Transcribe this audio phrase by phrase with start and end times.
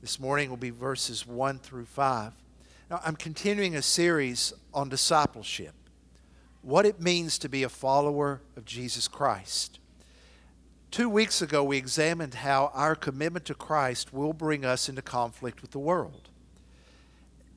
[0.00, 2.32] This morning will be verses 1 through 5.
[2.90, 5.74] Now, I'm continuing a series on discipleship,
[6.62, 9.78] what it means to be a follower of Jesus Christ.
[10.90, 15.60] Two weeks ago, we examined how our commitment to Christ will bring us into conflict
[15.60, 16.30] with the world.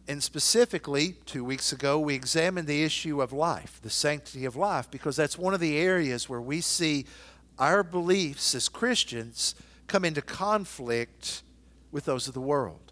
[0.10, 4.92] And specifically, two weeks ago, we examined the issue of life, the sanctity of life,
[4.92, 7.06] because that's one of the areas where we see
[7.58, 9.56] our beliefs as Christians
[9.88, 11.42] come into conflict
[11.94, 12.92] with those of the world.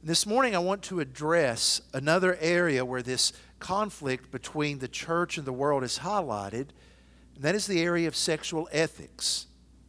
[0.00, 5.38] And this morning, I want to address another area where this conflict between the church
[5.38, 6.68] and the world is highlighted,
[7.34, 9.46] and that is the area of sexual ethics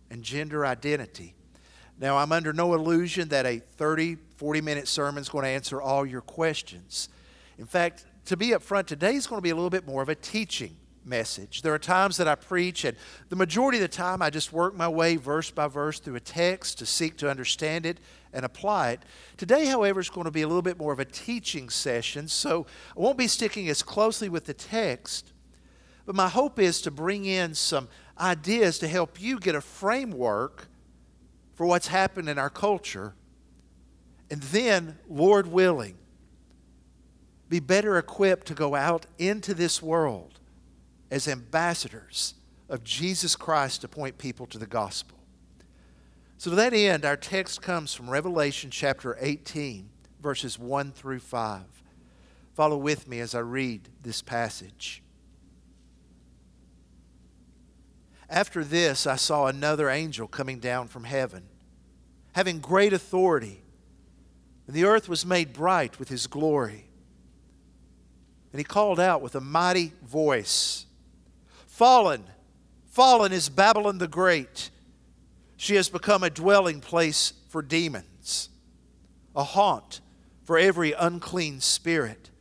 [0.10, 1.36] and gender identity.
[2.00, 5.82] Now, I'm under no illusion that a 30, 40 minute sermon is going to answer
[5.82, 7.10] all your questions.
[7.58, 10.02] In fact, to be up front, today is going to be a little bit more
[10.02, 10.78] of a teaching
[11.10, 11.64] message.
[11.64, 12.96] There are times that I preach, and
[13.28, 16.22] the majority of the time I just work my way verse by verse through a
[16.22, 18.00] text to seek to understand it
[18.32, 19.04] and apply it.
[19.36, 22.68] Today, however, is going to be a little bit more of a teaching session, so
[22.96, 25.34] I won't be sticking as closely with the text,
[26.06, 30.68] but my hope is to bring in some ideas to help you get a framework
[31.56, 33.16] for what's happened in our culture,
[34.32, 35.98] and then, Lord willing,
[37.50, 40.39] be better equipped to go out into this world
[41.12, 42.36] as ambassadors
[42.70, 45.18] of Jesus Christ to point people to the gospel.
[46.38, 49.90] So, to that end, our text comes from Revelation chapter 18,
[50.22, 51.64] verses 1 through 5.
[52.54, 55.04] Follow with me as I read this passage.
[58.30, 61.44] After this, I saw another angel coming down from heaven,
[62.34, 63.64] having great authority,
[64.68, 66.86] and the earth was made bright with his glory.
[68.52, 70.86] And he called out with a mighty voice
[71.80, 72.26] Fallen,
[72.88, 74.70] fallen is Babylon the Great.
[75.56, 78.50] She has become a dwelling place for demons,
[79.34, 80.02] a haunt
[80.44, 82.32] for every unclean spirit,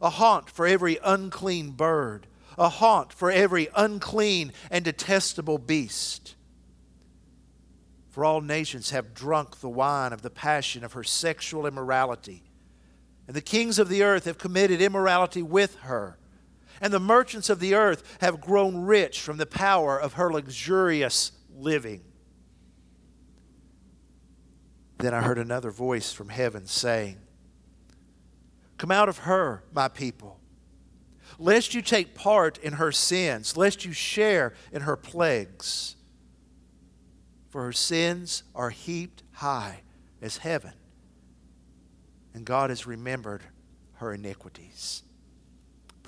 [0.00, 6.34] a haunt for every unclean bird, a haunt for every unclean and detestable beast.
[8.08, 12.42] For all nations have drunk the wine of the passion of her sexual immorality,
[13.26, 16.17] and the kings of the earth have committed immorality with her,
[16.80, 21.32] and the merchants of the earth have grown rich from the power of her luxurious
[21.56, 22.02] living.
[24.98, 27.18] Then I heard another voice from heaven saying,
[28.78, 30.40] Come out of her, my people,
[31.38, 35.96] lest you take part in her sins, lest you share in her plagues.
[37.48, 39.80] For her sins are heaped high
[40.20, 40.72] as heaven,
[42.34, 43.42] and God has remembered
[43.94, 45.02] her iniquities.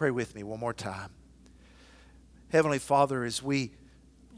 [0.00, 1.10] Pray with me one more time.
[2.48, 3.72] Heavenly Father, as we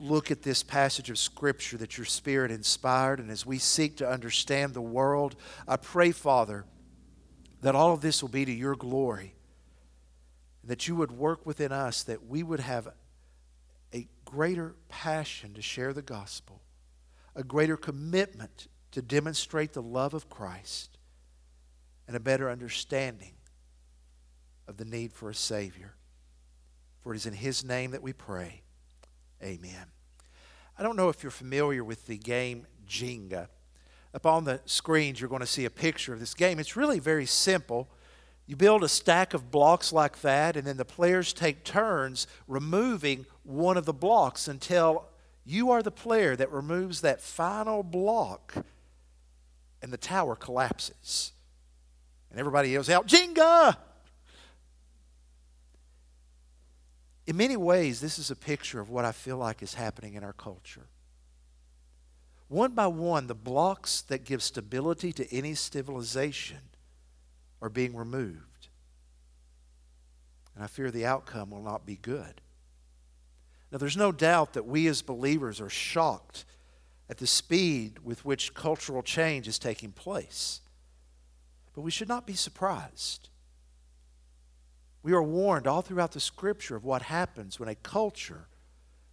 [0.00, 4.10] look at this passage of Scripture that your Spirit inspired, and as we seek to
[4.10, 5.36] understand the world,
[5.68, 6.64] I pray, Father,
[7.60, 9.36] that all of this will be to your glory,
[10.64, 12.88] that you would work within us, that we would have
[13.94, 16.60] a greater passion to share the gospel,
[17.36, 20.98] a greater commitment to demonstrate the love of Christ,
[22.08, 23.34] and a better understanding
[24.66, 25.94] of the need for a Savior.
[27.00, 28.62] For it is in His name that we pray.
[29.42, 29.86] Amen.
[30.78, 33.48] I don't know if you're familiar with the game Jenga.
[34.14, 36.58] Up on the screens, you're going to see a picture of this game.
[36.58, 37.88] It's really very simple.
[38.46, 43.26] You build a stack of blocks like that, and then the players take turns removing
[43.42, 45.06] one of the blocks until
[45.44, 48.54] you are the player that removes that final block
[49.80, 51.32] and the tower collapses.
[52.30, 53.76] And everybody yells out, Jenga!
[57.26, 60.24] In many ways, this is a picture of what I feel like is happening in
[60.24, 60.86] our culture.
[62.48, 66.58] One by one, the blocks that give stability to any civilization
[67.62, 68.68] are being removed.
[70.54, 72.40] And I fear the outcome will not be good.
[73.70, 76.44] Now, there's no doubt that we as believers are shocked
[77.08, 80.60] at the speed with which cultural change is taking place.
[81.74, 83.30] But we should not be surprised.
[85.02, 88.46] We are warned all throughout the scripture of what happens when a culture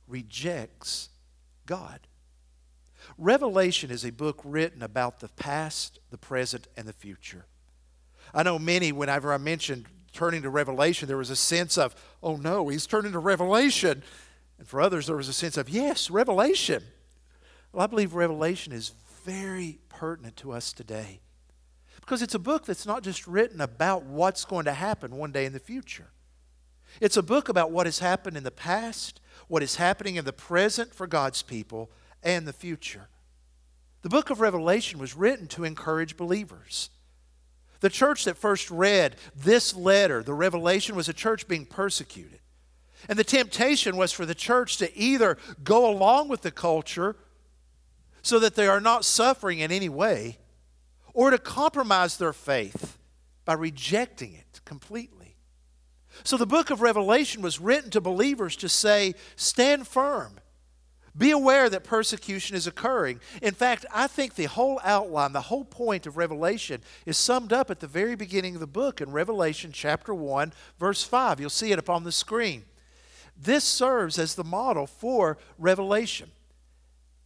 [0.07, 1.09] rejects
[1.65, 2.01] God.
[3.17, 7.45] Revelation is a book written about the past, the present, and the future.
[8.33, 12.35] I know many, whenever I mentioned turning to Revelation, there was a sense of, oh
[12.35, 14.03] no, he's turning to Revelation.
[14.57, 16.83] And for others, there was a sense of, yes, Revelation.
[17.71, 18.91] Well, I believe Revelation is
[19.23, 21.21] very pertinent to us today.
[22.09, 25.45] Because it's a book that's not just written about what's going to happen one day
[25.45, 26.07] in the future.
[26.99, 30.33] It's a book about what has happened in the past, what is happening in the
[30.33, 31.91] present for God's people,
[32.23, 33.09] and the future.
[34.01, 36.89] The book of Revelation was written to encourage believers.
[37.81, 42.39] The church that first read this letter, the Revelation, was a church being persecuted.
[43.07, 47.17] And the temptation was for the church to either go along with the culture
[48.23, 50.39] so that they are not suffering in any way,
[51.13, 52.97] or to compromise their faith
[53.45, 55.37] by rejecting it completely.
[56.23, 60.39] So the book of Revelation was written to believers to say, stand firm.
[61.17, 63.19] Be aware that persecution is occurring.
[63.41, 67.69] In fact, I think the whole outline, the whole point of Revelation is summed up
[67.69, 71.39] at the very beginning of the book in Revelation chapter 1, verse 5.
[71.39, 72.63] You'll see it up on the screen.
[73.35, 76.31] This serves as the model for Revelation.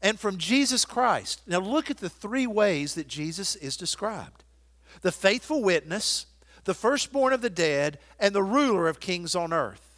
[0.03, 1.41] And from Jesus Christ.
[1.47, 4.43] Now, look at the three ways that Jesus is described
[5.01, 6.27] the faithful witness,
[6.65, 9.93] the firstborn of the dead, and the ruler of kings on earth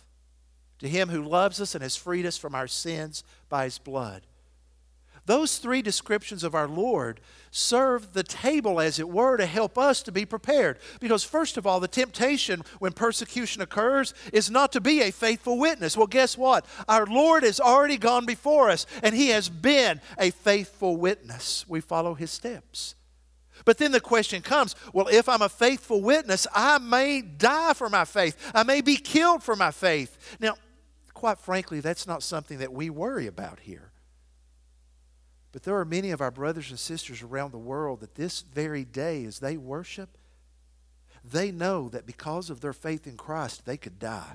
[0.80, 4.22] to him who loves us and has freed us from our sins by his blood.
[5.25, 7.19] Those three descriptions of our Lord
[7.50, 10.77] serve the table, as it were, to help us to be prepared.
[11.00, 15.57] Because, first of all, the temptation when persecution occurs is not to be a faithful
[15.57, 15.98] witness.
[15.98, 16.66] Well, guess what?
[16.88, 21.66] Our Lord has already gone before us, and He has been a faithful witness.
[21.68, 22.94] We follow His steps.
[23.63, 27.89] But then the question comes well, if I'm a faithful witness, I may die for
[27.89, 28.51] my faith.
[28.54, 30.38] I may be killed for my faith.
[30.39, 30.56] Now,
[31.13, 33.92] quite frankly, that's not something that we worry about here.
[35.56, 38.84] But there are many of our brothers and sisters around the world that this very
[38.84, 40.18] day, as they worship,
[41.24, 44.34] they know that because of their faith in Christ, they could die.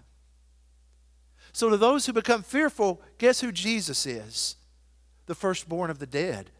[1.53, 4.57] So, to those who become fearful, guess who Jesus is?
[5.27, 6.53] The firstborn of the dead.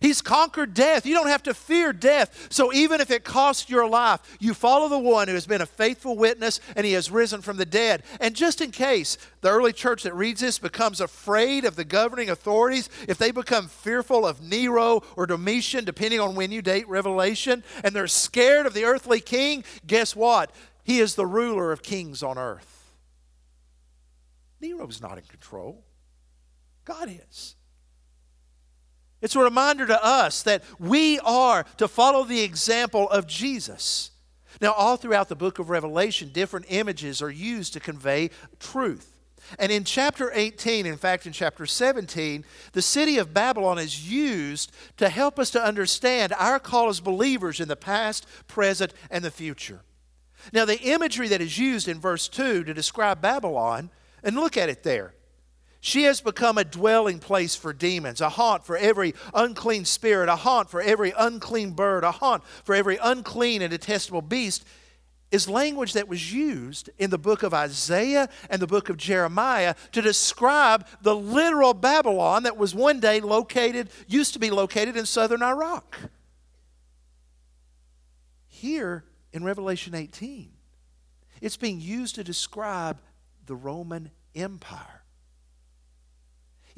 [0.00, 1.06] He's conquered death.
[1.06, 2.48] You don't have to fear death.
[2.50, 5.66] So even if it costs your life, you follow the one who has been a
[5.66, 8.02] faithful witness and he has risen from the dead.
[8.20, 12.30] And just in case the early church that reads this becomes afraid of the governing
[12.30, 17.62] authorities, if they become fearful of Nero or Domitian, depending on when you date Revelation,
[17.84, 20.50] and they're scared of the earthly king, guess what?
[20.84, 22.94] He is the ruler of kings on earth.
[24.60, 25.84] Nero's not in control,
[26.84, 27.56] God is.
[29.20, 34.12] It's a reminder to us that we are to follow the example of Jesus.
[34.60, 39.18] Now, all throughout the book of Revelation, different images are used to convey truth.
[39.58, 44.72] And in chapter 18, in fact, in chapter 17, the city of Babylon is used
[44.98, 49.30] to help us to understand our call as believers in the past, present, and the
[49.30, 49.80] future.
[50.52, 53.90] Now, the imagery that is used in verse 2 to describe Babylon,
[54.22, 55.14] and look at it there.
[55.80, 60.36] She has become a dwelling place for demons, a haunt for every unclean spirit, a
[60.36, 64.64] haunt for every unclean bird, a haunt for every unclean and detestable beast,
[65.30, 69.74] is language that was used in the book of Isaiah and the book of Jeremiah
[69.92, 75.06] to describe the literal Babylon that was one day located, used to be located in
[75.06, 75.96] southern Iraq.
[78.46, 80.50] Here in Revelation 18,
[81.40, 82.98] it's being used to describe
[83.46, 84.97] the Roman Empire.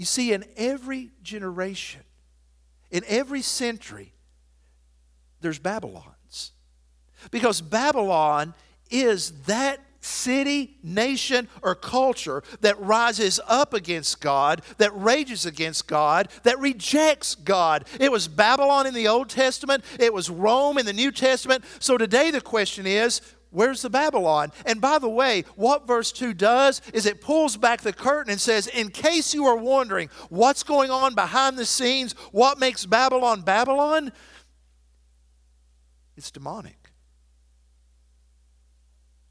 [0.01, 2.01] You see, in every generation,
[2.91, 4.15] in every century,
[5.43, 6.53] there's Babylons.
[7.31, 8.55] Because Babylon
[8.91, 16.31] is that city, nation, or culture that rises up against God, that rages against God,
[16.45, 17.87] that rejects God.
[18.01, 21.63] It was Babylon in the Old Testament, it was Rome in the New Testament.
[21.79, 24.53] So today the question is Where's the Babylon?
[24.65, 28.41] And by the way, what verse 2 does is it pulls back the curtain and
[28.41, 33.43] says, in case you are wondering what's going on behind the scenes, what makes Babylon
[33.43, 34.13] Babylon,
[36.17, 36.93] it's demonic.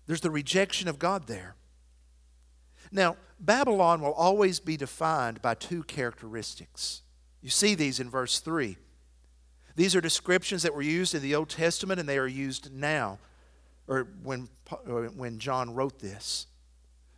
[0.05, 1.55] There's the rejection of God there.
[2.91, 7.03] Now, Babylon will always be defined by two characteristics.
[7.41, 8.75] You see these in verse 3.
[9.75, 13.19] These are descriptions that were used in the Old Testament and they are used now
[13.89, 14.47] or when,
[15.15, 16.45] when John wrote this.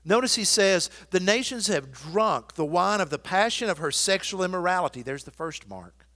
[0.03, 4.43] Notice he says, The nations have drunk the wine of the passion of her sexual
[4.43, 5.03] immorality.
[5.03, 6.07] There's the first mark.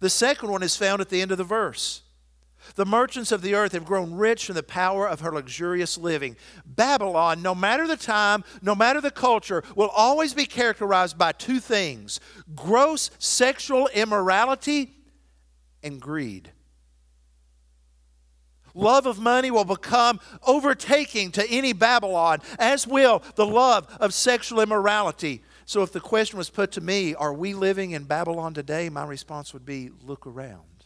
[0.00, 2.02] The second one is found at the end of the verse.
[2.74, 6.36] The merchants of the earth have grown rich from the power of her luxurious living.
[6.66, 11.60] Babylon, no matter the time, no matter the culture, will always be characterized by two
[11.60, 12.20] things
[12.56, 14.92] gross sexual immorality
[15.82, 16.50] and greed.
[18.78, 24.60] Love of money will become overtaking to any Babylon, as will the love of sexual
[24.60, 25.42] immorality.
[25.64, 28.88] So, if the question was put to me, are we living in Babylon today?
[28.88, 30.84] My response would be look around.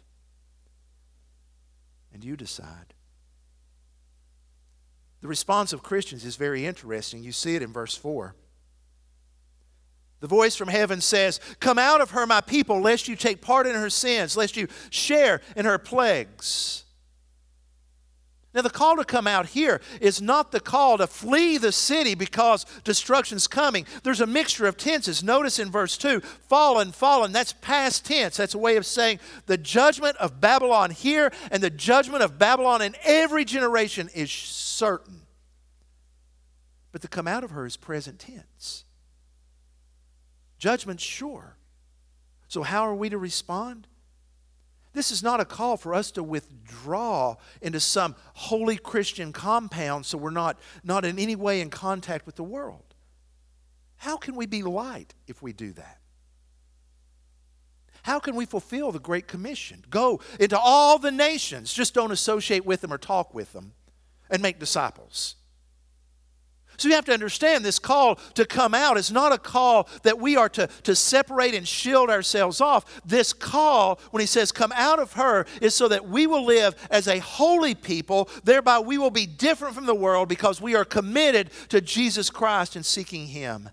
[2.14, 2.94] And you decide.
[5.20, 7.22] The response of Christians is very interesting.
[7.22, 8.34] You see it in verse 4.
[10.20, 13.66] The voice from heaven says, Come out of her, my people, lest you take part
[13.66, 16.84] in her sins, lest you share in her plagues.
[18.54, 22.14] Now, the call to come out here is not the call to flee the city
[22.14, 23.86] because destruction's coming.
[24.02, 25.22] There's a mixture of tenses.
[25.22, 27.32] Notice in verse 2 fallen, fallen.
[27.32, 28.36] That's past tense.
[28.36, 32.82] That's a way of saying the judgment of Babylon here and the judgment of Babylon
[32.82, 35.22] in every generation is certain.
[36.92, 38.84] But the come out of her is present tense.
[40.58, 41.56] Judgment's sure.
[42.48, 43.88] So, how are we to respond?
[44.92, 50.18] This is not a call for us to withdraw into some holy Christian compound so
[50.18, 52.94] we're not, not in any way in contact with the world.
[53.96, 55.98] How can we be light if we do that?
[58.02, 59.84] How can we fulfill the Great Commission?
[59.88, 63.72] Go into all the nations, just don't associate with them or talk with them,
[64.28, 65.36] and make disciples.
[66.82, 70.18] So you have to understand this call to come out is not a call that
[70.18, 73.00] we are to, to separate and shield ourselves off.
[73.04, 76.74] This call, when he says, come out of her, is so that we will live
[76.90, 78.28] as a holy people.
[78.42, 82.74] Thereby, we will be different from the world because we are committed to Jesus Christ
[82.74, 83.70] and seeking him.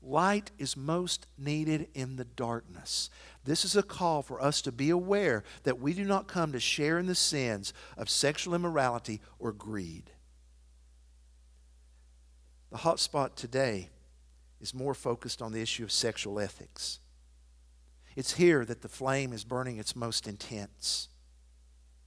[0.00, 3.10] Light is most needed in the darkness.
[3.44, 6.60] This is a call for us to be aware that we do not come to
[6.60, 10.12] share in the sins of sexual immorality or greed.
[12.70, 13.88] The hot spot today
[14.60, 17.00] is more focused on the issue of sexual ethics.
[18.14, 21.08] It's here that the flame is burning its most intense.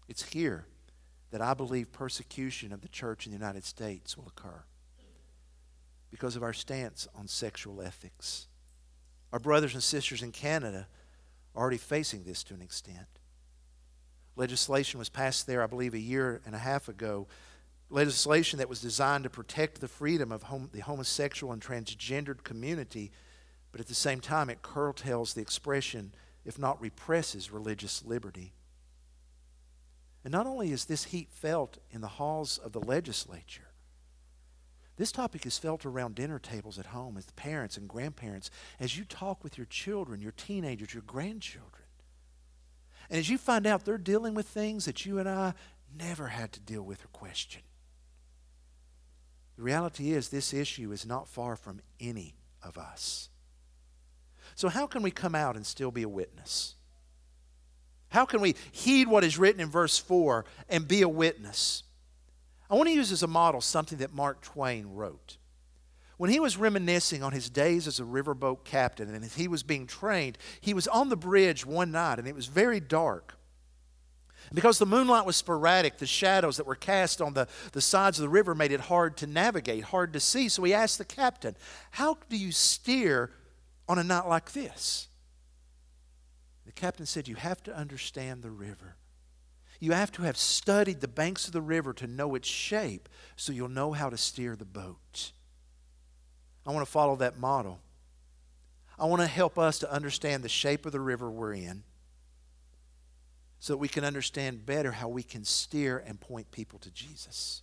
[0.08, 0.65] It's here
[1.32, 4.63] that I believe persecution of the church in the United States will occur
[6.12, 8.48] because of our stance on sexual ethics.
[9.32, 10.88] Our brothers and sisters in Canada
[11.55, 13.08] are already facing this to an extent.
[14.36, 17.27] Legislation was passed there, I believe, a year and a half ago
[17.93, 23.12] legislation that was designed to protect the freedom of hom- the homosexual and transgendered community,
[23.71, 26.13] but at the same time, it curtails the expression,
[26.45, 28.53] if not represses, religious liberty.
[30.23, 33.73] And not only is this heat felt in the halls of the legislature,
[34.95, 39.05] this topic is felt around dinner tables at home with parents and grandparents as you
[39.05, 41.83] talk with your children, your teenagers, your grandchildren.
[43.09, 45.55] And as you find out they're dealing with things that you and I
[45.97, 47.63] never had to deal with or question.
[49.57, 53.29] The reality is, this issue is not far from any of us.
[54.55, 56.75] So, how can we come out and still be a witness?
[58.10, 61.83] How can we heed what is written in verse 4 and be a witness?
[62.69, 65.38] I want to use as a model something that Mark Twain wrote.
[66.17, 69.63] When he was reminiscing on his days as a riverboat captain and as he was
[69.63, 73.36] being trained, he was on the bridge one night and it was very dark.
[74.53, 78.24] Because the moonlight was sporadic, the shadows that were cast on the, the sides of
[78.24, 80.48] the river made it hard to navigate, hard to see.
[80.48, 81.55] So he asked the captain,
[81.91, 83.31] How do you steer
[83.89, 85.07] on a night like this?
[86.67, 88.95] The captain said, You have to understand the river.
[89.79, 93.51] You have to have studied the banks of the river to know its shape so
[93.51, 95.31] you'll know how to steer the boat.
[96.65, 97.79] I want to follow that model.
[99.00, 101.83] I want to help us to understand the shape of the river we're in
[103.63, 107.62] so that we can understand better how we can steer and point people to Jesus.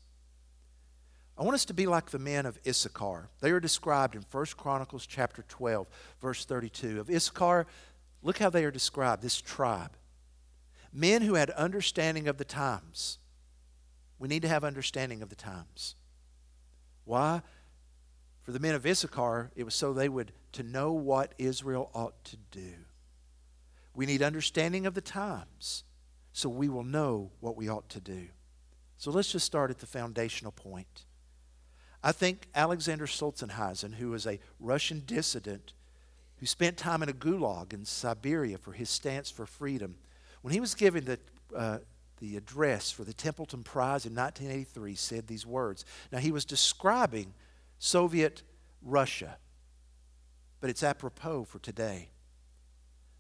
[1.37, 3.29] I want us to be like the men of Issachar.
[3.43, 5.87] They are described in 1 Chronicles chapter 12,
[6.19, 7.01] verse 32.
[7.01, 7.67] Of Issachar,
[8.23, 9.91] look how they are described, this tribe.
[10.91, 13.19] Men who had understanding of the times.
[14.19, 15.97] We need to have understanding of the times.
[17.05, 17.43] Why?
[18.41, 22.25] For the men of Issachar, it was so they would to know what Israel ought
[22.25, 22.73] to do.
[23.95, 25.85] We need understanding of the times
[26.41, 28.29] so we will know what we ought to do.
[28.97, 31.05] So let's just start at the foundational point.
[32.03, 35.75] I think Alexander Solzhenitsyn, who was a Russian dissident
[36.39, 39.97] who spent time in a gulag in Siberia for his stance for freedom,
[40.41, 41.19] when he was given the,
[41.55, 41.79] uh,
[42.21, 45.85] the address for the Templeton Prize in 1983, said these words.
[46.11, 47.35] Now, he was describing
[47.79, 48.43] Soviet
[48.81, 49.37] Russia,
[50.63, 52.09] but it's apropos for today.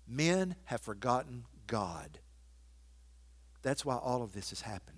[0.08, 2.18] Men have forgotten God.
[3.62, 4.96] That's why all of this has happened.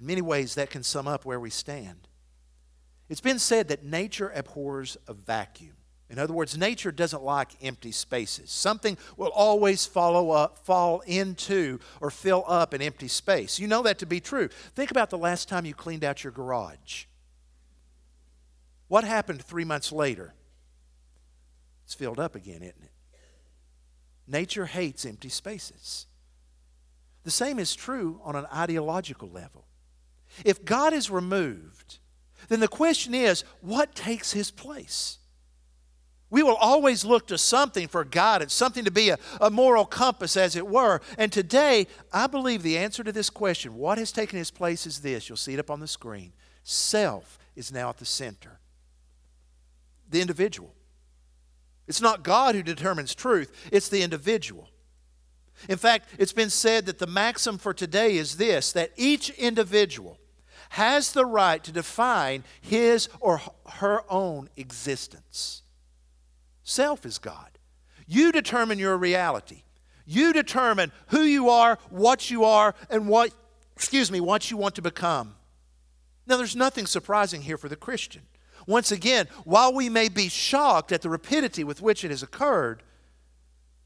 [0.00, 2.08] In many ways, that can sum up where we stand.
[3.08, 5.76] It's been said that nature abhors a vacuum.
[6.10, 8.50] In other words, nature doesn't like empty spaces.
[8.50, 13.58] Something will always follow up, fall into, or fill up an empty space.
[13.58, 14.48] You know that to be true.
[14.74, 17.06] Think about the last time you cleaned out your garage.
[18.88, 20.34] What happened three months later?
[21.84, 22.93] It's filled up again, isn't it?
[24.26, 26.06] Nature hates empty spaces.
[27.24, 29.66] The same is true on an ideological level.
[30.44, 31.98] If God is removed,
[32.48, 35.18] then the question is what takes his place?
[36.30, 39.84] We will always look to something for God guidance, something to be a, a, moral
[39.84, 41.00] compass, as it were.
[41.16, 44.98] And today, I believe the answer to this question, what has taken his place, is
[44.98, 45.28] this.
[45.28, 46.32] You'll see it up on the screen.
[46.64, 48.58] Self is now at the center.
[50.10, 50.74] The individual.
[51.86, 54.70] It's not God who determines truth, it's the individual.
[55.68, 60.18] In fact, it's been said that the maxim for today is this that each individual
[60.70, 63.40] has the right to define his or
[63.74, 65.62] her own existence.
[66.64, 67.58] Self is God.
[68.06, 69.62] You determine your reality.
[70.06, 73.32] You determine who you are, what you are, and what,
[73.76, 75.36] excuse me, what you want to become.
[76.26, 78.22] Now, there's nothing surprising here for the Christian.
[78.66, 82.82] Once again, while we may be shocked at the rapidity with which it has occurred,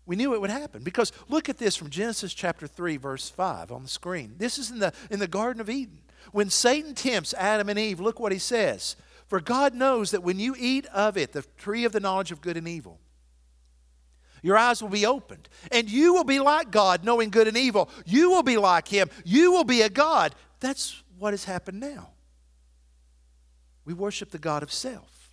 [0.07, 0.83] we knew it would happen.
[0.83, 4.35] Because look at this from Genesis chapter 3, verse 5 on the screen.
[4.39, 6.01] This is in the, in the Garden of Eden.
[6.33, 8.97] When Satan tempts Adam and Eve, look what he says.
[9.27, 12.41] For God knows that when you eat of it, the tree of the knowledge of
[12.41, 12.99] good and evil,
[14.43, 17.91] your eyes will be opened, and you will be like God, knowing good and evil.
[18.07, 19.11] You will be like Him.
[19.25, 20.35] You will be a God.
[20.61, 22.11] That's what has happened now.
[23.89, 25.33] We worship the God of self.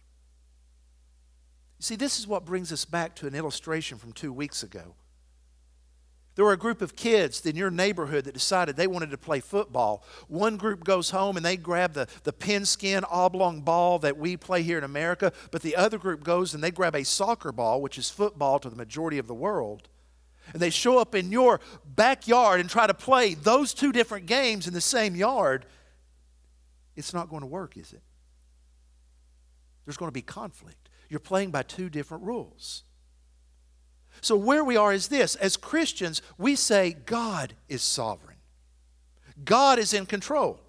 [1.78, 4.96] You see, this is what brings us back to an illustration from two weeks ago.
[6.36, 9.42] There were a group of kids in your neighborhood that decided they wanted to play
[9.42, 10.06] football.
[10.30, 14.38] One group goes home and they grab the, the pin skin oblong ball that we
[14.38, 17.82] play here in America, but the other group goes and they grab a soccer ball,
[17.82, 19.90] which is football to the majority of the world,
[20.54, 24.66] and they show up in your backyard and try to play those two different games
[24.66, 25.66] in the same yard.
[26.96, 28.02] It's not going to work, is it?
[29.86, 30.90] There's going to be conflict.
[31.10, 32.84] You're playing by two different rules.
[34.22, 38.38] So, where we are is this as Christians, we say God is sovereign,
[39.44, 40.60] God is in control.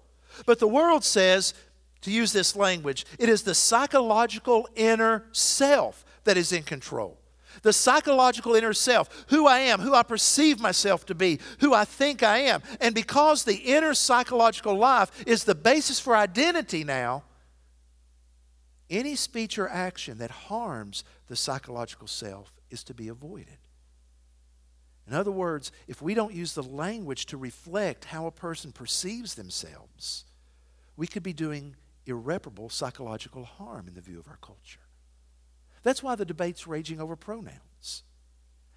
[0.45, 1.55] But the world says,
[2.01, 7.19] to use this language, it is the psychological inner self that is in control.
[7.63, 11.85] The psychological inner self, who I am, who I perceive myself to be, who I
[11.85, 12.61] think I am.
[12.79, 17.23] And because the inner psychological life is the basis for identity now,
[18.89, 23.57] any speech or action that harms the psychological self is to be avoided.
[25.07, 29.35] In other words, if we don't use the language to reflect how a person perceives
[29.35, 30.25] themselves,
[30.97, 34.81] we could be doing irreparable psychological harm in the view of our culture.
[35.83, 38.03] That's why the debate's raging over pronouns.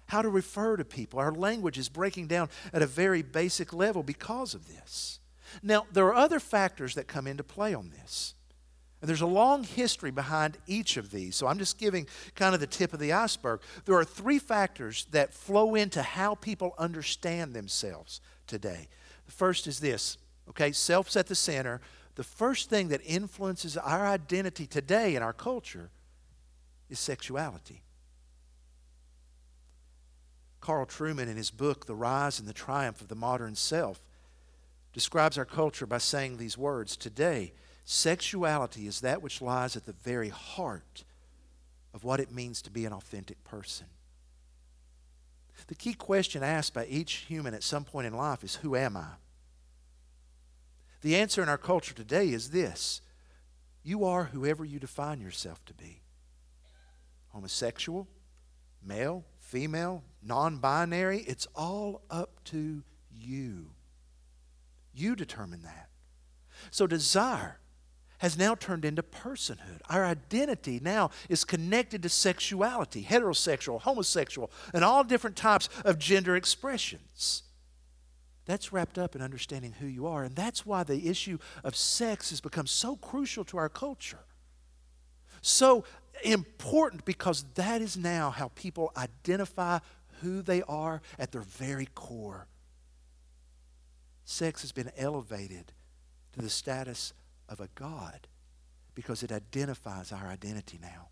[0.07, 1.19] How to refer to people.
[1.19, 5.19] Our language is breaking down at a very basic level because of this.
[5.61, 8.35] Now, there are other factors that come into play on this.
[9.01, 11.35] And there's a long history behind each of these.
[11.35, 13.61] So I'm just giving kind of the tip of the iceberg.
[13.85, 18.87] There are three factors that flow into how people understand themselves today.
[19.25, 20.17] The first is this,
[20.49, 20.71] okay?
[20.71, 21.81] Self's at the center.
[22.15, 25.89] The first thing that influences our identity today in our culture
[26.89, 27.81] is sexuality.
[30.59, 33.99] Carl Trueman, in his book, The Rise and the Triumph of the Modern Self,
[34.93, 37.53] describes our culture by saying these words Today,
[37.83, 41.03] Sexuality is that which lies at the very heart
[41.93, 43.87] of what it means to be an authentic person.
[45.67, 48.97] The key question asked by each human at some point in life is Who am
[48.97, 49.07] I?
[51.01, 53.01] The answer in our culture today is this
[53.83, 56.01] You are whoever you define yourself to be
[57.29, 58.07] homosexual,
[58.83, 61.19] male, female, non binary.
[61.19, 63.71] It's all up to you.
[64.93, 65.89] You determine that.
[66.69, 67.59] So, desire
[68.21, 69.81] has now turned into personhood.
[69.89, 76.35] Our identity now is connected to sexuality, heterosexual, homosexual, and all different types of gender
[76.35, 77.41] expressions.
[78.45, 82.29] That's wrapped up in understanding who you are, and that's why the issue of sex
[82.29, 84.19] has become so crucial to our culture.
[85.41, 85.83] So
[86.23, 89.79] important because that is now how people identify
[90.21, 92.45] who they are at their very core.
[94.25, 95.71] Sex has been elevated
[96.33, 97.13] to the status
[97.51, 98.27] of a God
[98.95, 101.09] because it identifies our identity now.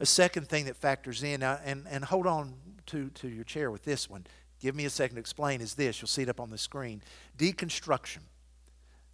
[0.00, 2.54] A second thing that factors in, and, and hold on
[2.86, 4.26] to, to your chair with this one,
[4.58, 6.00] give me a second to explain, is this.
[6.00, 7.02] You'll see it up on the screen.
[7.38, 8.22] Deconstruction.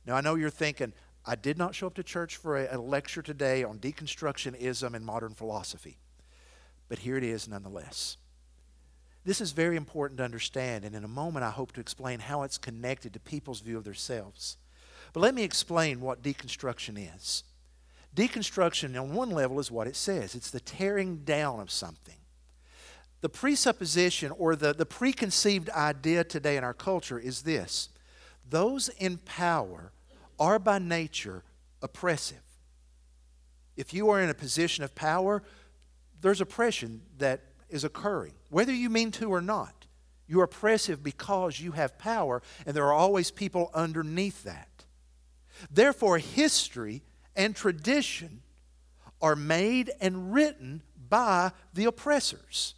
[0.06, 0.92] Now, I know you're thinking,
[1.26, 5.04] I did not show up to church for a, a lecture today on deconstructionism and
[5.04, 5.98] modern philosophy,
[6.88, 8.16] but here it is nonetheless.
[9.24, 12.44] This is very important to understand, and in a moment I hope to explain how
[12.44, 14.56] it's connected to people's view of themselves.
[15.12, 17.44] But let me explain what deconstruction is.
[18.14, 22.16] Deconstruction, on one level, is what it says it's the tearing down of something.
[23.20, 27.88] The presupposition or the, the preconceived idea today in our culture is this
[28.48, 29.92] those in power
[30.38, 31.42] are by nature
[31.82, 32.42] oppressive.
[33.76, 35.42] If you are in a position of power,
[36.20, 39.86] there's oppression that is occurring, whether you mean to or not.
[40.26, 44.77] You're oppressive because you have power, and there are always people underneath that.
[45.70, 47.02] Therefore, history
[47.36, 48.42] and tradition
[49.20, 52.74] are made and written by the oppressors.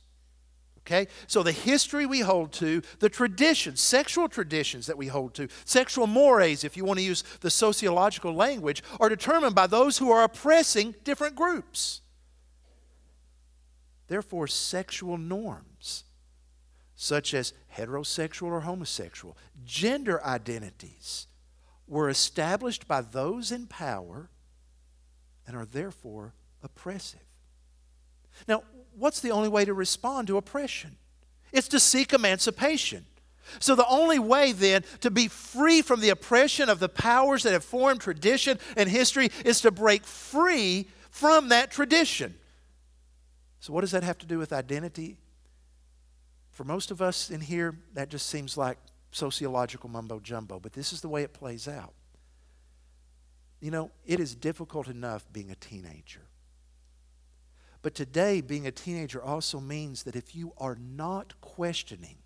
[0.80, 1.08] Okay?
[1.26, 6.06] So the history we hold to, the traditions, sexual traditions that we hold to, sexual
[6.06, 10.24] mores, if you want to use the sociological language, are determined by those who are
[10.24, 12.00] oppressing different groups.
[14.08, 16.04] Therefore, sexual norms,
[16.96, 21.28] such as heterosexual or homosexual, gender identities,
[21.90, 24.30] were established by those in power
[25.46, 27.20] and are therefore oppressive.
[28.46, 28.62] Now,
[28.96, 30.96] what's the only way to respond to oppression?
[31.52, 33.04] It's to seek emancipation.
[33.58, 37.52] So, the only way then to be free from the oppression of the powers that
[37.52, 42.36] have formed tradition and history is to break free from that tradition.
[43.58, 45.16] So, what does that have to do with identity?
[46.52, 48.78] For most of us in here, that just seems like
[49.10, 51.94] sociological mumbo jumbo, but this is the way it plays out.
[53.60, 56.22] You know, it is difficult enough being a teenager.
[57.82, 62.18] But today, being a teenager also means that if you are not questioning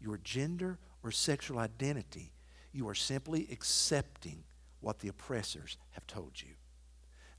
[0.00, 2.32] your gender or sexual identity,
[2.72, 4.44] you are simply accepting
[4.80, 6.54] what the oppressors have told you.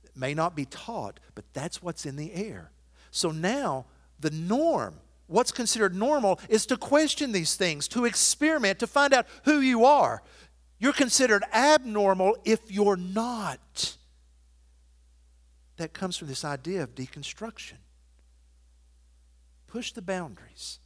[0.04, 2.70] It may not be taught, but that's what's in the air.
[3.10, 3.86] So now,
[4.20, 4.96] the norm,
[5.28, 9.84] what's considered normal, is to question these things, to experiment, to find out who you
[9.84, 10.22] are.
[10.80, 13.96] You're considered abnormal if you're not
[15.78, 17.78] that comes from this idea of deconstruction.
[19.66, 20.80] Push the boundaries,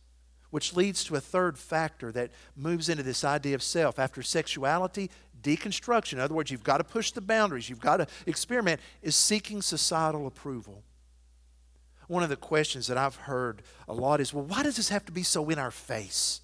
[0.51, 3.99] which leads to a third factor that moves into this idea of self.
[3.99, 5.11] After sexuality,
[5.43, 9.17] deconstruction, in other words, you've got to push the boundaries, you've got to experiment, is
[9.17, 10.85] seeking societal approval.
[12.13, 15.07] One of the questions that I've heard a lot is well, why does this have
[15.07, 16.43] to be so in our face?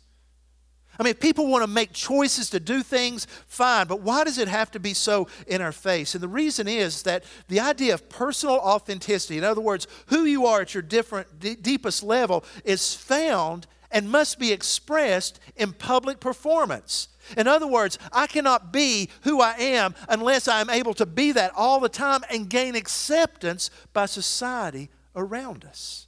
[0.99, 4.39] I mean, if people want to make choices to do things, fine, but why does
[4.39, 6.15] it have to be so in our face?
[6.15, 10.47] And the reason is that the idea of personal authenticity, in other words, who you
[10.47, 16.19] are at your different, d- deepest level, is found and must be expressed in public
[16.19, 17.09] performance.
[17.37, 21.53] In other words, I cannot be who I am unless I'm able to be that
[21.55, 26.07] all the time and gain acceptance by society around us.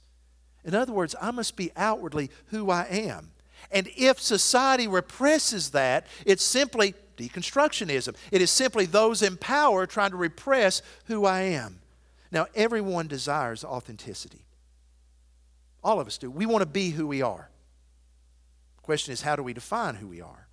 [0.63, 3.31] In other words, I must be outwardly who I am.
[3.71, 8.15] And if society represses that, it's simply deconstructionism.
[8.31, 11.79] It is simply those in power trying to repress who I am.
[12.31, 14.45] Now, everyone desires authenticity.
[15.83, 16.31] All of us do.
[16.31, 17.49] We want to be who we are.
[18.77, 20.47] The question is, how do we define who we are?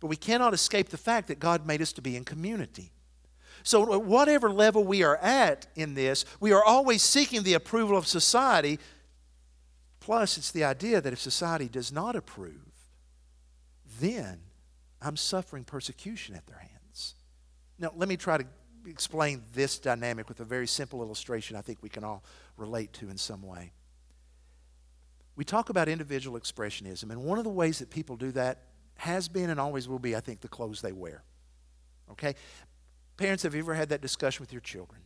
[0.00, 2.92] But we cannot escape the fact that God made us to be in community.
[3.64, 7.96] So, at whatever level we are at in this, we are always seeking the approval
[7.96, 8.78] of society
[10.04, 12.60] Plus, it's the idea that if society does not approve,
[14.00, 14.38] then
[15.00, 17.14] I'm suffering persecution at their hands.
[17.78, 18.44] Now, let me try to
[18.86, 22.22] explain this dynamic with a very simple illustration I think we can all
[22.58, 23.72] relate to in some way.
[25.36, 28.58] We talk about individual expressionism, and one of the ways that people do that
[28.96, 31.24] has been and always will be, I think, the clothes they wear.
[32.10, 32.34] Okay?
[33.16, 35.00] Parents, have you ever had that discussion with your children?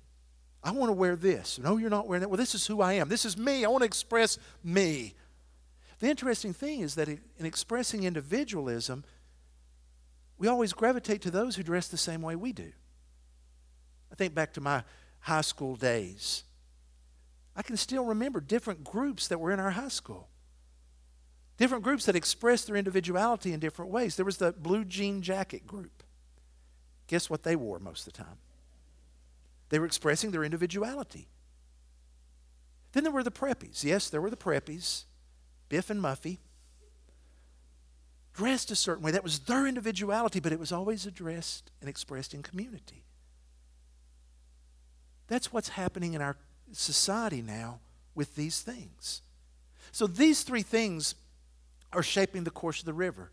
[0.63, 1.59] I want to wear this.
[1.59, 2.29] No, you're not wearing that.
[2.29, 3.09] Well, this is who I am.
[3.09, 3.65] This is me.
[3.65, 5.15] I want to express me.
[6.01, 9.05] The interesting thing is that in expressing individualism,
[10.39, 12.73] we always gravitate to those who dress the same way we do.
[14.11, 14.85] I think back to my
[15.21, 16.45] high school days.
[17.55, 20.29] I can still remember different groups that were in our high school.
[21.57, 24.15] Different groups that expressed their individuality in different ways.
[24.15, 25.98] There was the blue jean jacket group.
[27.09, 28.39] Guess what they wore most of the time?
[29.71, 31.27] They were expressing their individuality.
[32.93, 33.83] Then there were the preppies.
[33.83, 35.05] Yes, there were the preppies,
[35.69, 36.39] Biff and Muffy,
[38.33, 39.11] dressed a certain way.
[39.11, 43.05] That was their individuality, but it was always addressed and expressed in community.
[45.27, 46.37] That's what's happening in our
[46.73, 47.81] society now
[48.15, 49.23] with these things.
[49.93, 51.15] So these three things
[51.93, 53.31] are shaping the course of the river.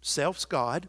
[0.00, 0.88] Self's God,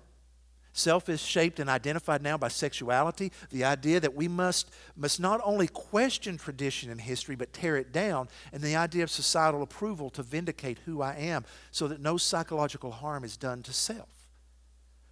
[0.80, 5.42] Self is shaped and identified now by sexuality, the idea that we must, must not
[5.44, 10.10] only question tradition and history, but tear it down, and the idea of societal approval
[10.12, 14.08] to vindicate who I am so that no psychological harm is done to self.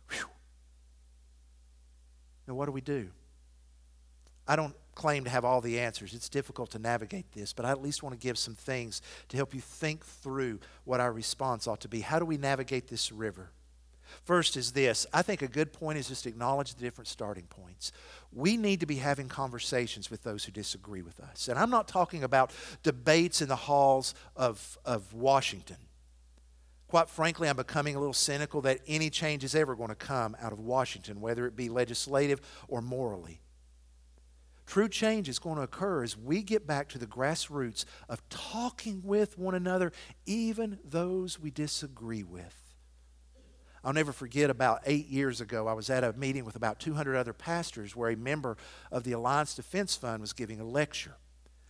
[0.09, 0.29] Whew.
[2.47, 3.09] Now, what do we do?
[4.47, 6.13] I don't claim to have all the answers.
[6.13, 9.35] It's difficult to navigate this, but I at least want to give some things to
[9.35, 11.99] help you think through what our response ought to be.
[11.99, 13.51] How do we navigate this river?
[14.23, 17.45] First is this I think a good point is just to acknowledge the different starting
[17.45, 17.91] points.
[18.31, 21.47] We need to be having conversations with those who disagree with us.
[21.47, 22.51] And I'm not talking about
[22.83, 25.77] debates in the halls of, of Washington.
[26.87, 30.37] Quite frankly, I'm becoming a little cynical that any change is ever going to come
[30.41, 33.41] out of Washington, whether it be legislative or morally.
[34.65, 39.01] True change is going to occur as we get back to the grassroots of talking
[39.03, 39.93] with one another,
[40.25, 42.66] even those we disagree with.
[43.87, 47.15] I'll never forget about eight years ago, I was at a meeting with about 200
[47.15, 48.57] other pastors where a member
[48.91, 51.15] of the Alliance Defense Fund was giving a lecture.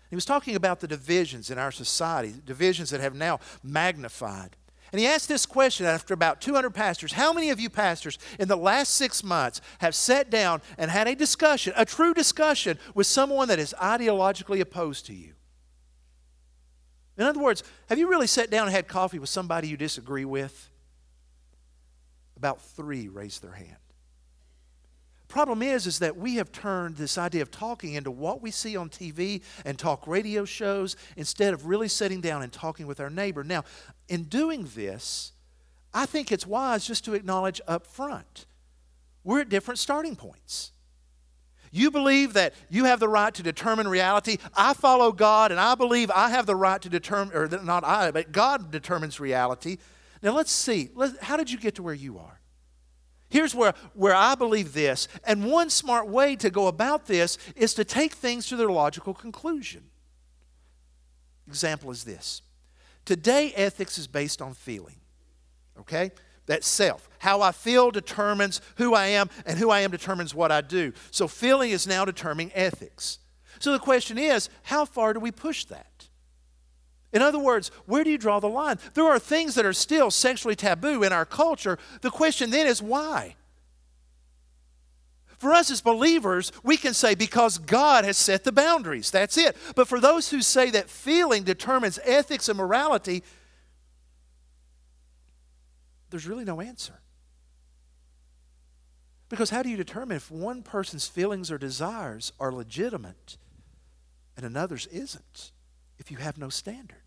[0.09, 4.55] He was talking about the divisions in our society, divisions that have now magnified.
[4.91, 8.47] And he asked this question after about 200 pastors How many of you pastors in
[8.47, 13.05] the last six months have sat down and had a discussion, a true discussion, with
[13.05, 15.33] someone that is ideologically opposed to you?
[17.15, 20.25] In other words, have you really sat down and had coffee with somebody you disagree
[20.25, 20.71] with?
[22.37, 23.77] About three raised their hand.
[25.27, 28.77] Problem is, is that we have turned this idea of talking into what we see
[28.77, 33.09] on TV and talk radio shows instead of really sitting down and talking with our
[33.09, 33.43] neighbor.
[33.43, 33.65] Now,
[34.07, 35.33] in doing this,
[35.93, 38.45] I think it's wise just to acknowledge up front
[39.27, 40.71] we're at different starting points.
[41.69, 44.37] You believe that you have the right to determine reality.
[44.55, 48.11] I follow God, and I believe I have the right to determine, or not I,
[48.11, 49.79] but God determines reality.
[50.21, 50.89] Now let's see.
[51.21, 52.39] How did you get to where you are?
[53.29, 55.07] Here's where, where I believe this.
[55.25, 59.13] And one smart way to go about this is to take things to their logical
[59.13, 59.83] conclusion.
[61.47, 62.41] Example is this
[63.05, 64.97] Today, ethics is based on feeling.
[65.79, 66.11] Okay?
[66.45, 67.09] That self.
[67.19, 70.93] How I feel determines who I am, and who I am determines what I do.
[71.11, 73.19] So, feeling is now determining ethics.
[73.59, 76.06] So, the question is how far do we push that?
[77.17, 78.77] In other words, where do you draw the line?
[78.93, 81.79] There are things that are still sexually taboo in our culture.
[82.01, 83.37] The question then is why?
[85.39, 89.09] For us as believers, we can say because God has set the boundaries.
[89.09, 89.57] That's it.
[89.73, 93.23] But for those who say that feeling determines ethics and morality,
[96.11, 96.99] there's really no answer.
[99.27, 103.37] Because how do you determine if one person's feelings or desires are legitimate
[104.35, 105.51] and another's isn't?
[105.99, 107.06] if you have no standard.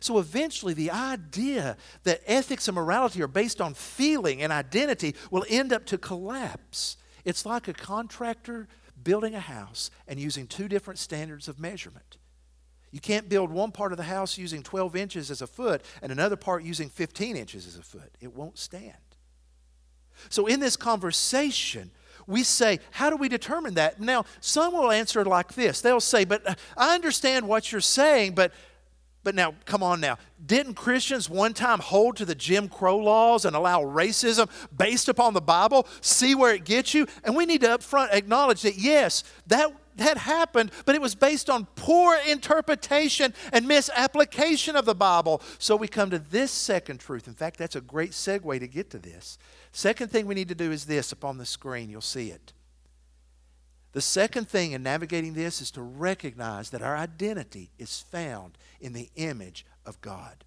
[0.00, 5.44] So eventually, the idea that ethics and morality are based on feeling and identity will
[5.48, 6.96] end up to collapse.
[7.24, 8.68] It's like a contractor
[9.02, 12.18] building a house and using two different standards of measurement.
[12.90, 16.12] You can't build one part of the house using 12 inches as a foot and
[16.12, 18.14] another part using 15 inches as a foot.
[18.20, 18.94] It won't stand.
[20.28, 21.90] So, in this conversation,
[22.26, 24.00] we say, How do we determine that?
[24.00, 28.36] Now, some will answer like this they'll say, But uh, I understand what you're saying,
[28.36, 28.52] but
[29.24, 30.18] but now, come on now.
[30.44, 35.32] Didn't Christians one time hold to the Jim Crow laws and allow racism based upon
[35.32, 35.88] the Bible?
[36.02, 37.06] See where it gets you?
[37.24, 41.48] And we need to upfront acknowledge that, yes, that, that happened, but it was based
[41.48, 45.40] on poor interpretation and misapplication of the Bible.
[45.58, 47.26] So we come to this second truth.
[47.26, 49.38] In fact, that's a great segue to get to this.
[49.72, 51.88] Second thing we need to do is this up on the screen.
[51.88, 52.52] You'll see it.
[53.94, 58.92] The second thing in navigating this is to recognize that our identity is found in
[58.92, 60.44] the image of God.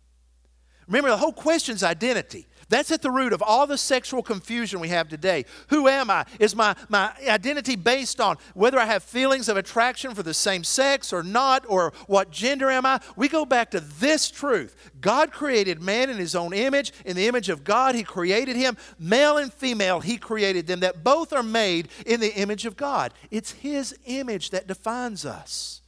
[0.88, 2.48] Remember, the whole question is identity.
[2.70, 5.46] That's at the root of all the sexual confusion we have today.
[5.70, 6.26] Who am I?
[6.40, 10.66] Is my, my identity based on whether I have feelings of attraction for the same
[10.66, 13.00] sex or not, or what gender am I?
[13.16, 16.92] We go back to this truth God created man in his own image.
[17.06, 18.76] In the image of God, he created him.
[19.00, 23.14] Male and female, he created them, that both are made in the image of God.
[23.32, 25.82] It's his image that defines us.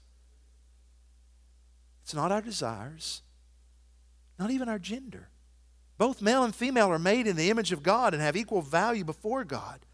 [2.03, 3.21] It's not our desires
[4.39, 5.29] not even our gender.
[5.97, 9.03] Both male and female are made in the image of God and have equal value
[9.03, 9.85] before God.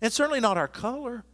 [0.00, 1.24] And certainly not our color.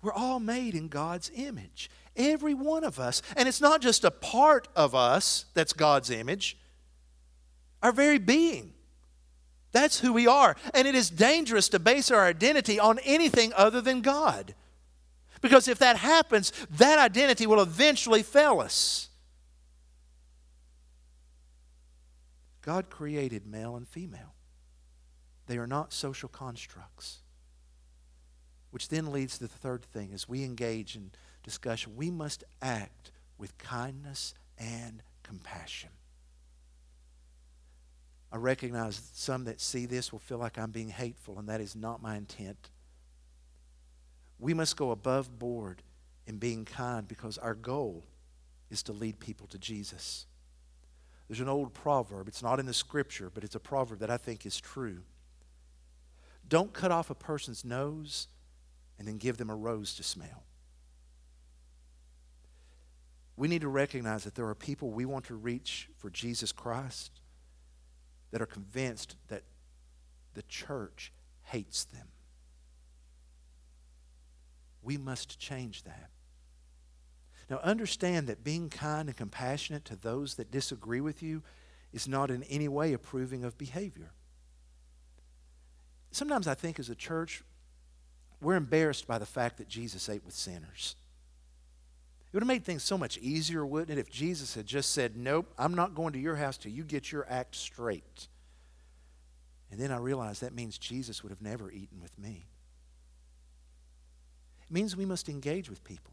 [0.00, 1.90] We're all made in God's image.
[2.16, 3.22] Every one of us.
[3.36, 6.56] And it's not just a part of us that's God's image,
[7.82, 8.72] our very being.
[9.72, 10.56] That's who we are.
[10.74, 14.54] And it is dangerous to base our identity on anything other than God.
[15.40, 19.09] Because if that happens, that identity will eventually fail us.
[22.62, 24.34] God created male and female.
[25.46, 27.18] They are not social constructs.
[28.70, 31.10] Which then leads to the third thing as we engage in
[31.42, 35.90] discussion, we must act with kindness and compassion.
[38.32, 41.74] I recognize some that see this will feel like I'm being hateful, and that is
[41.74, 42.70] not my intent.
[44.38, 45.82] We must go above board
[46.26, 48.04] in being kind because our goal
[48.70, 50.26] is to lead people to Jesus.
[51.30, 52.26] There's an old proverb.
[52.26, 55.02] It's not in the scripture, but it's a proverb that I think is true.
[56.48, 58.26] Don't cut off a person's nose
[58.98, 60.42] and then give them a rose to smell.
[63.36, 67.20] We need to recognize that there are people we want to reach for Jesus Christ
[68.32, 69.44] that are convinced that
[70.34, 71.12] the church
[71.44, 72.08] hates them.
[74.82, 76.10] We must change that.
[77.50, 81.42] Now, understand that being kind and compassionate to those that disagree with you
[81.92, 84.12] is not in any way approving of behavior.
[86.12, 87.42] Sometimes I think as a church,
[88.40, 90.94] we're embarrassed by the fact that Jesus ate with sinners.
[92.28, 95.16] It would have made things so much easier, wouldn't it, if Jesus had just said,
[95.16, 98.28] Nope, I'm not going to your house till you get your act straight.
[99.72, 102.46] And then I realized that means Jesus would have never eaten with me.
[104.62, 106.12] It means we must engage with people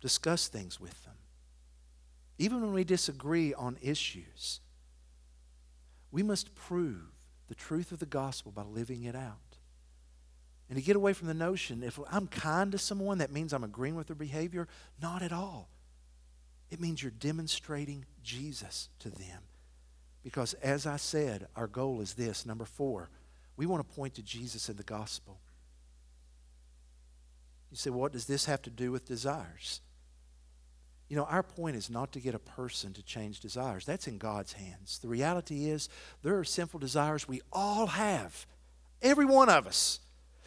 [0.00, 1.14] discuss things with them.
[2.38, 4.60] Even when we disagree on issues,
[6.10, 7.12] we must prove
[7.48, 9.58] the truth of the gospel by living it out.
[10.68, 13.64] And to get away from the notion, if I'm kind to someone, that means I'm
[13.64, 14.68] agreeing with their behavior.
[15.02, 15.68] Not at all.
[16.70, 19.42] It means you're demonstrating Jesus to them.
[20.22, 23.10] Because as I said, our goal is this number four,
[23.56, 25.40] we want to point to Jesus in the gospel.
[27.70, 29.80] You say, what does this have to do with desires?
[31.10, 33.84] You know, our point is not to get a person to change desires.
[33.84, 35.00] That's in God's hands.
[35.00, 35.88] The reality is,
[36.22, 38.46] there are sinful desires we all have,
[39.02, 39.98] every one of us,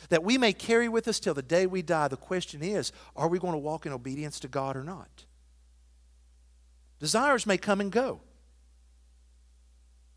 [0.08, 2.08] that we may carry with us till the day we die.
[2.08, 5.26] The question is, are we going to walk in obedience to God or not?
[6.97, 8.21] Desires may come and go.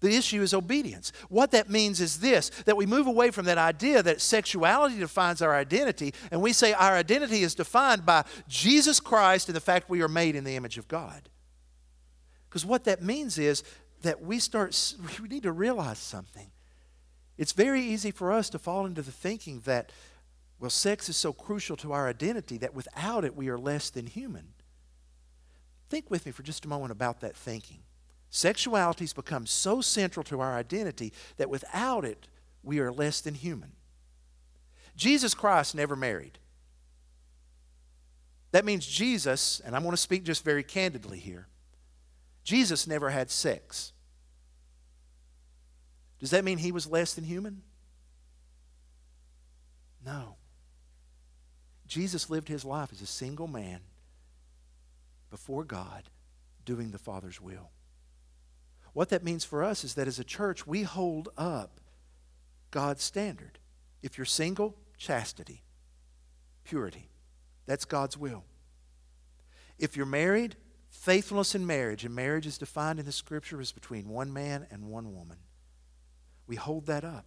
[0.00, 1.10] The issue is obedience.
[1.28, 5.40] What that means is this that we move away from that idea that sexuality defines
[5.40, 9.88] our identity, and we say our identity is defined by Jesus Christ and the fact
[9.88, 11.28] we are made in the image of God.
[12.48, 13.62] Because what that means is
[14.02, 16.50] that we start, we need to realize something.
[17.38, 19.92] It's very easy for us to fall into the thinking that,
[20.58, 24.06] well, sex is so crucial to our identity that without it we are less than
[24.06, 24.48] human.
[25.88, 27.80] Think with me for just a moment about that thinking.
[28.36, 32.28] Sexuality's become so central to our identity that without it,
[32.62, 33.72] we are less than human.
[34.94, 36.38] Jesus Christ never married.
[38.52, 41.48] That means Jesus, and I'm going to speak just very candidly here,
[42.44, 43.94] Jesus never had sex.
[46.20, 47.62] Does that mean he was less than human?
[50.04, 50.36] No.
[51.86, 53.80] Jesus lived his life as a single man
[55.30, 56.10] before God
[56.66, 57.70] doing the Father's will.
[58.96, 61.82] What that means for us is that as a church, we hold up
[62.70, 63.58] God's standard.
[64.02, 65.64] If you're single, chastity,
[66.64, 67.10] purity.
[67.66, 68.44] That's God's will.
[69.78, 70.56] If you're married,
[70.88, 74.86] faithfulness in marriage, and marriage is defined in the scripture as between one man and
[74.86, 75.40] one woman.
[76.46, 77.26] We hold that up.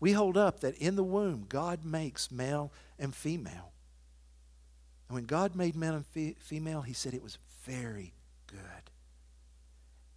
[0.00, 3.70] We hold up that in the womb, God makes male and female.
[5.08, 8.14] And when God made male and fe- female, He said it was very
[8.48, 8.87] good.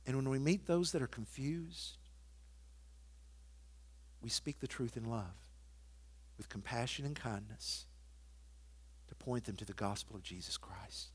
[0.05, 1.97] And when we meet those that are confused,
[4.21, 5.51] we speak the truth in love
[6.37, 7.85] with compassion and kindness
[9.07, 11.09] to point them to the gospel of Jesus Christ.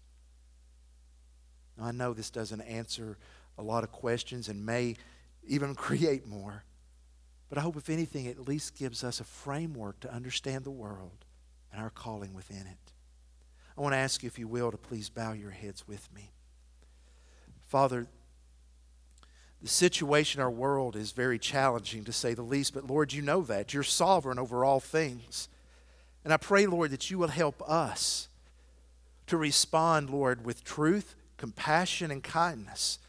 [1.76, 3.18] Now, I know this doesn't answer
[3.58, 4.96] a lot of questions and may
[5.46, 6.64] even create more,
[7.48, 10.70] but I hope, if anything, it at least gives us a framework to understand the
[10.70, 11.24] world
[11.72, 12.92] and our calling within it.
[13.76, 16.32] I want to ask you, if you will, to please bow your heads with me.
[17.66, 18.06] Father,
[19.66, 23.20] the situation in our world is very challenging to say the least, but Lord, you
[23.20, 23.74] know that.
[23.74, 25.48] You're sovereign over all things.
[26.22, 28.28] And I pray, Lord, that you will help us
[29.26, 33.00] to respond, Lord, with truth, compassion, and kindness.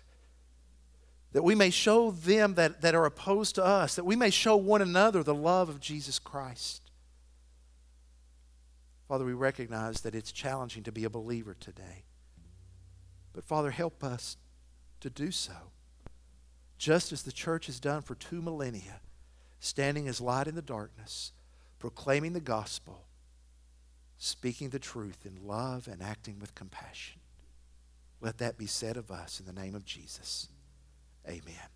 [1.33, 4.55] That we may show them that, that are opposed to us, that we may show
[4.55, 6.81] one another the love of Jesus Christ.
[9.07, 12.05] Father, we recognize that it's challenging to be a believer today.
[13.31, 14.37] But Father, help us
[15.01, 15.53] to do so
[16.77, 19.01] just as the church has done for two millennia,
[19.59, 21.31] standing as light in the darkness,
[21.79, 23.05] proclaiming the gospel,
[24.17, 27.19] speaking the truth in love and acting with compassion.
[28.19, 30.47] Let that be said of us in the name of Jesus.
[31.27, 31.69] Amen.